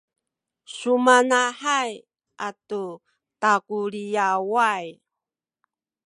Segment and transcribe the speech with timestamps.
[0.75, 1.85] sumanahay
[2.47, 2.83] atu
[3.41, 4.87] takuliyaway